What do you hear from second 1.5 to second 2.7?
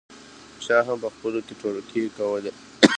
ټوکې کولې.